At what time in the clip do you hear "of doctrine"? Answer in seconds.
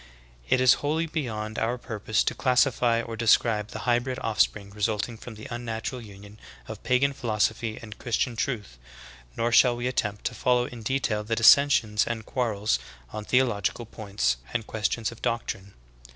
15.11-15.75